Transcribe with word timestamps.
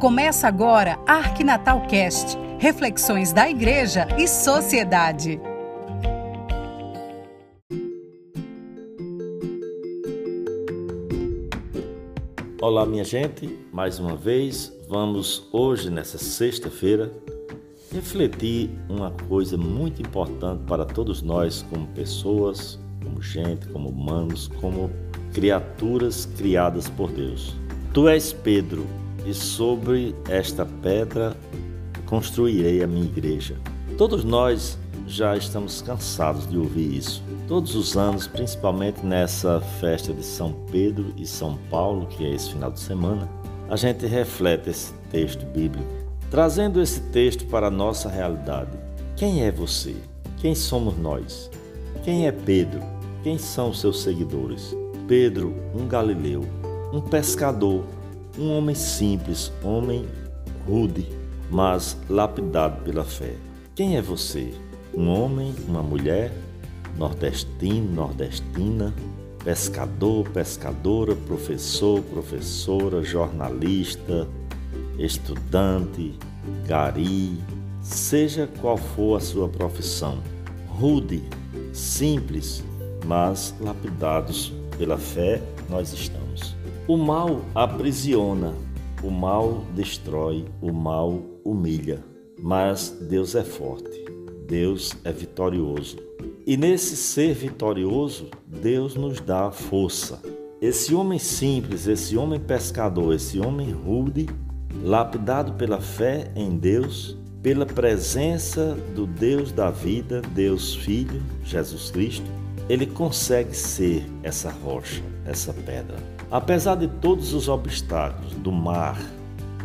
Começa 0.00 0.46
agora 0.46 0.96
Arquinatal 1.08 1.80
Cast, 1.88 2.38
reflexões 2.60 3.32
da 3.32 3.50
igreja 3.50 4.06
e 4.16 4.28
sociedade. 4.28 5.40
Olá, 12.62 12.86
minha 12.86 13.02
gente, 13.02 13.58
mais 13.72 13.98
uma 13.98 14.14
vez 14.14 14.72
vamos 14.88 15.48
hoje, 15.52 15.90
nessa 15.90 16.16
sexta-feira, 16.16 17.10
refletir 17.92 18.70
uma 18.88 19.10
coisa 19.28 19.56
muito 19.56 20.00
importante 20.00 20.62
para 20.68 20.84
todos 20.84 21.22
nós, 21.22 21.66
como 21.68 21.88
pessoas, 21.88 22.78
como 23.02 23.20
gente, 23.20 23.66
como 23.70 23.88
humanos, 23.88 24.46
como 24.60 24.92
criaturas 25.34 26.24
criadas 26.24 26.88
por 26.88 27.10
Deus. 27.10 27.56
Tu 27.92 28.06
és 28.06 28.32
Pedro, 28.32 28.86
e 29.28 29.34
sobre 29.34 30.14
esta 30.26 30.64
pedra 30.64 31.36
construirei 32.06 32.82
a 32.82 32.86
minha 32.86 33.04
igreja. 33.04 33.56
Todos 33.98 34.24
nós 34.24 34.78
já 35.06 35.36
estamos 35.36 35.82
cansados 35.82 36.48
de 36.48 36.56
ouvir 36.56 36.96
isso. 36.96 37.22
Todos 37.46 37.74
os 37.74 37.94
anos, 37.94 38.26
principalmente 38.26 39.04
nessa 39.04 39.60
festa 39.80 40.14
de 40.14 40.24
São 40.24 40.54
Pedro 40.72 41.12
e 41.16 41.26
São 41.26 41.58
Paulo, 41.70 42.06
que 42.06 42.24
é 42.24 42.34
esse 42.34 42.52
final 42.52 42.70
de 42.70 42.80
semana, 42.80 43.28
a 43.68 43.76
gente 43.76 44.06
reflete 44.06 44.70
esse 44.70 44.94
texto 45.10 45.44
bíblico, 45.44 45.84
trazendo 46.30 46.80
esse 46.80 47.00
texto 47.10 47.44
para 47.46 47.66
a 47.66 47.70
nossa 47.70 48.08
realidade. 48.08 48.70
Quem 49.14 49.44
é 49.44 49.52
você? 49.52 49.94
Quem 50.38 50.54
somos 50.54 50.96
nós? 50.96 51.50
Quem 52.02 52.26
é 52.26 52.32
Pedro? 52.32 52.80
Quem 53.22 53.36
são 53.36 53.74
seus 53.74 54.02
seguidores? 54.02 54.74
Pedro, 55.06 55.54
um 55.74 55.86
galileu, 55.86 56.44
um 56.92 57.00
pescador, 57.00 57.84
um 58.38 58.56
homem 58.56 58.74
simples, 58.74 59.52
homem 59.62 60.06
rude, 60.66 61.06
mas 61.50 61.96
lapidado 62.08 62.82
pela 62.82 63.04
fé. 63.04 63.34
Quem 63.74 63.96
é 63.96 64.02
você? 64.02 64.52
Um 64.94 65.08
homem, 65.08 65.54
uma 65.66 65.82
mulher, 65.82 66.32
nordestino, 66.96 67.92
nordestina, 67.92 68.94
pescador, 69.44 70.28
pescadora, 70.30 71.14
professor, 71.14 72.02
professora, 72.02 73.02
jornalista, 73.02 74.28
estudante, 74.98 76.18
gari, 76.66 77.38
seja 77.80 78.48
qual 78.60 78.76
for 78.76 79.16
a 79.16 79.20
sua 79.20 79.48
profissão. 79.48 80.22
Rude, 80.68 81.22
simples, 81.72 82.64
mas 83.06 83.54
lapidados 83.60 84.52
pela 84.76 84.96
fé 84.96 85.42
nós 85.68 85.92
estamos. 85.92 86.56
O 86.88 86.96
mal 86.96 87.42
aprisiona, 87.54 88.54
o 89.04 89.10
mal 89.10 89.62
destrói, 89.76 90.46
o 90.62 90.72
mal 90.72 91.20
humilha, 91.44 92.02
mas 92.42 92.88
Deus 93.10 93.34
é 93.34 93.44
forte, 93.44 94.06
Deus 94.46 94.96
é 95.04 95.12
vitorioso. 95.12 95.98
E 96.46 96.56
nesse 96.56 96.96
ser 96.96 97.34
vitorioso, 97.34 98.30
Deus 98.46 98.94
nos 98.94 99.20
dá 99.20 99.50
força. 99.50 100.22
Esse 100.62 100.94
homem 100.94 101.18
simples, 101.18 101.86
esse 101.86 102.16
homem 102.16 102.40
pescador, 102.40 103.14
esse 103.14 103.38
homem 103.38 103.70
rude, 103.70 104.26
lapidado 104.82 105.52
pela 105.52 105.82
fé 105.82 106.32
em 106.34 106.56
Deus, 106.56 107.18
pela 107.42 107.66
presença 107.66 108.74
do 108.94 109.06
Deus 109.06 109.52
da 109.52 109.70
vida, 109.70 110.22
Deus 110.34 110.74
Filho, 110.74 111.22
Jesus 111.44 111.90
Cristo, 111.90 112.47
ele 112.68 112.86
consegue 112.86 113.56
ser 113.56 114.06
essa 114.22 114.50
rocha, 114.50 115.02
essa 115.24 115.52
pedra. 115.52 115.96
Apesar 116.30 116.74
de 116.74 116.86
todos 116.86 117.32
os 117.32 117.48
obstáculos 117.48 118.34
do 118.34 118.52
mar 118.52 119.00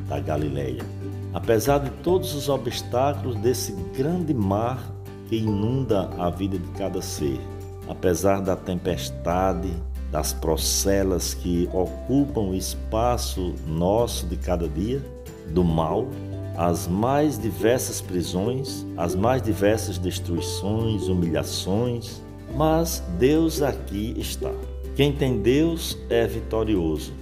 da 0.07 0.19
Galileia, 0.19 0.83
apesar 1.33 1.79
de 1.79 1.89
todos 2.01 2.33
os 2.33 2.47
obstáculos 2.47 3.35
desse 3.37 3.73
grande 3.95 4.33
mar 4.33 4.79
que 5.27 5.37
inunda 5.37 6.09
a 6.17 6.29
vida 6.29 6.57
de 6.57 6.67
cada 6.69 7.01
ser, 7.01 7.39
apesar 7.89 8.39
da 8.39 8.55
tempestade, 8.55 9.69
das 10.09 10.31
procelas 10.31 11.33
que 11.33 11.67
ocupam 11.73 12.41
o 12.41 12.55
espaço 12.55 13.53
nosso 13.67 14.27
de 14.27 14.37
cada 14.37 14.69
dia, 14.69 15.03
do 15.49 15.63
mal, 15.63 16.07
as 16.55 16.87
mais 16.87 17.37
diversas 17.37 17.99
prisões, 17.99 18.85
as 18.95 19.15
mais 19.15 19.41
diversas 19.41 19.97
destruições, 19.97 21.07
humilhações, 21.07 22.21
mas 22.55 23.03
Deus 23.17 23.61
aqui 23.61 24.15
está. 24.17 24.51
Quem 24.95 25.11
tem 25.11 25.41
Deus 25.41 25.97
é 26.09 26.27
vitorioso. 26.27 27.13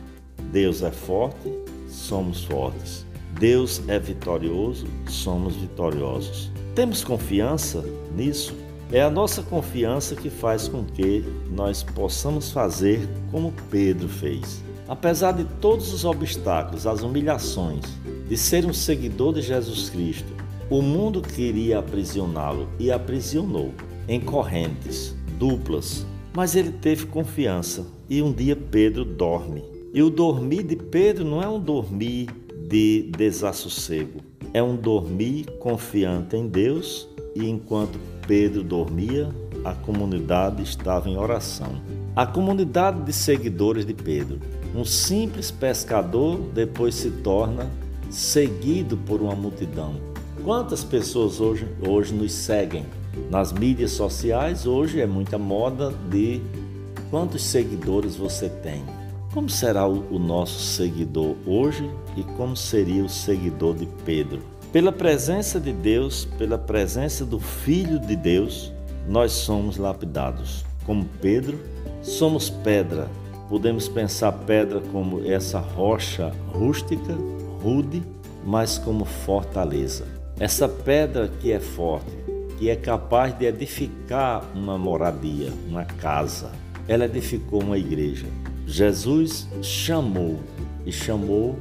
Deus 0.52 0.82
é 0.82 0.92
forte, 0.92 1.52
somos 1.88 2.44
fortes. 2.44 3.06
Deus 3.40 3.82
é 3.88 3.98
vitorioso, 3.98 4.86
somos 5.08 5.56
vitoriosos. 5.56 6.52
Temos 6.76 7.04
confiança 7.04 7.84
nisso? 8.16 8.54
É 8.92 9.02
a 9.02 9.10
nossa 9.10 9.42
confiança 9.42 10.16
que 10.16 10.30
faz 10.30 10.68
com 10.68 10.84
que 10.84 11.24
nós 11.50 11.82
possamos 11.82 12.52
fazer 12.52 13.08
como 13.32 13.54
Pedro 13.70 14.10
fez. 14.10 14.62
Apesar 14.86 15.32
de 15.32 15.46
todos 15.62 15.94
os 15.94 16.04
obstáculos, 16.04 16.86
as 16.86 17.02
humilhações, 17.02 17.86
de 18.28 18.36
ser 18.36 18.66
um 18.66 18.74
seguidor 18.74 19.34
de 19.34 19.42
Jesus 19.42 19.90
Cristo, 19.90 20.34
o 20.70 20.82
mundo 20.82 21.22
queria 21.22 21.80
aprisioná-lo 21.80 22.68
e 22.78 22.92
aprisionou 22.92 23.74
em 24.08 24.20
correntes, 24.20 25.16
duplas, 25.38 26.06
mas 26.34 26.56
ele 26.56 26.72
teve 26.72 27.06
confiança 27.06 27.86
e 28.10 28.22
um 28.22 28.32
dia 28.32 28.56
Pedro 28.56 29.04
dorme. 29.04 29.64
E 29.94 30.02
o 30.02 30.10
dormir 30.10 30.64
de 30.64 30.76
Pedro 30.76 31.26
não 31.26 31.42
é 31.42 31.48
um 31.48 31.60
dormir 31.60 32.30
de 32.70 33.12
desassossego, 33.18 34.22
é 34.54 34.64
um 34.64 34.76
dormir 34.76 35.46
confiante 35.60 36.38
em 36.38 36.48
Deus 36.48 37.08
e 37.36 37.50
enquanto 37.50 38.00
Pedro 38.28 38.64
dormia, 38.64 39.30
a 39.64 39.74
comunidade 39.74 40.64
estava 40.64 41.10
em 41.10 41.18
oração. 41.18 41.82
A 42.16 42.26
comunidade 42.26 43.04
de 43.04 43.14
seguidores 43.14 43.86
de 43.86 43.94
Pedro. 43.94 44.40
Um 44.76 44.86
simples 44.86 45.52
pescador 45.52 46.40
depois 46.54 46.96
se 46.96 47.12
torna 47.12 47.70
seguido 48.10 48.98
por 48.98 49.22
uma 49.22 49.36
multidão. 49.36 49.96
Quantas 50.44 50.84
pessoas 50.84 51.40
hoje, 51.40 51.68
hoje 51.86 52.14
nos 52.14 52.32
seguem? 52.32 52.86
Nas 53.30 53.52
mídias 53.52 53.92
sociais, 53.92 54.66
hoje 54.66 55.02
é 55.02 55.06
muita 55.06 55.38
moda 55.38 55.94
de 56.10 56.42
quantos 57.10 57.44
seguidores 57.44 58.16
você 58.16 58.50
tem. 58.50 58.84
Como 59.34 59.50
será 59.50 59.88
o, 59.88 60.20
nosso 60.20 60.60
seguidor 60.60 61.36
hoje 61.46 61.90
e 62.18 62.24
como 62.36 62.56
seria 62.56 63.04
o 63.04 63.10
seguidor 63.10 63.76
de 63.76 63.88
Pedro? 64.06 64.42
Pela 64.74 64.92
presença 64.92 65.60
de 65.60 65.72
Deus, 65.72 66.26
pela 66.38 66.58
presença 66.58 67.26
do 67.26 67.40
Filho 67.40 68.00
de 68.00 68.16
Deus, 68.16 68.74
nós 69.08 69.32
somos 69.32 69.78
lapidados. 69.78 70.66
Como 70.86 71.06
Pedro, 71.22 71.58
somos 72.02 72.50
pedra. 72.50 73.10
Podemos 73.48 73.88
pensar 73.88 74.32
pedra 74.32 74.82
como 74.92 75.26
essa 75.26 75.60
rocha 75.60 76.32
rústica, 76.54 77.18
rude, 77.62 78.02
mas 78.46 78.78
como 78.78 79.06
fortaleza. 79.06 80.06
Essa 80.40 80.68
pedra 80.68 81.30
que 81.40 81.52
é 81.52 81.60
forte, 81.60 82.12
que 82.62 82.70
é 82.70 82.76
capaz 82.76 83.36
de 83.40 83.46
edificar 83.46 84.46
uma 84.54 84.78
moradia, 84.78 85.52
uma 85.68 85.84
casa. 85.84 86.52
Ela 86.88 87.06
edificou 87.06 87.64
uma 87.64 87.76
igreja. 87.76 88.28
Jesus 88.68 89.48
chamou 89.64 90.40
e 90.86 90.92
chamou 90.92 91.58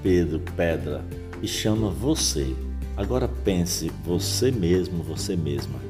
Pedro, 0.00 0.40
pedra, 0.54 1.04
e 1.42 1.48
chama 1.48 1.90
você. 1.90 2.54
Agora 2.96 3.26
pense, 3.26 3.90
você 4.04 4.52
mesmo, 4.52 5.02
você 5.02 5.34
mesma. 5.34 5.80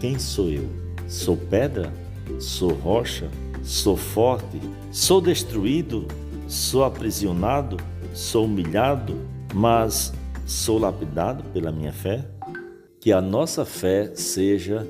Quem 0.00 0.18
sou 0.18 0.48
eu? 0.48 0.66
Sou 1.06 1.36
pedra? 1.36 1.92
Sou 2.40 2.72
rocha? 2.72 3.28
Sou 3.62 3.94
forte? 3.94 4.58
Sou 4.90 5.20
destruído? 5.20 6.08
Sou 6.46 6.82
aprisionado? 6.82 7.76
Sou 8.14 8.46
humilhado? 8.46 9.18
Mas 9.52 10.14
sou 10.46 10.78
lapidado 10.78 11.44
pela 11.52 11.70
minha 11.70 11.92
fé? 11.92 12.24
Que 13.00 13.12
a 13.12 13.20
nossa 13.20 13.64
fé 13.64 14.10
seja 14.14 14.86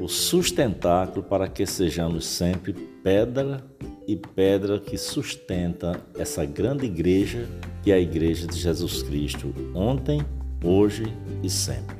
o 0.00 0.08
sustentáculo 0.08 1.22
para 1.22 1.48
que 1.48 1.66
sejamos 1.66 2.26
sempre 2.26 2.72
pedra 3.02 3.64
e 4.06 4.16
pedra 4.16 4.80
que 4.80 4.96
sustenta 4.96 6.00
essa 6.18 6.44
grande 6.44 6.86
igreja 6.86 7.48
que 7.82 7.92
é 7.92 7.94
a 7.94 8.00
igreja 8.00 8.46
de 8.46 8.58
Jesus 8.58 9.02
Cristo, 9.02 9.52
ontem, 9.74 10.24
hoje 10.64 11.04
e 11.42 11.50
sempre. 11.50 11.96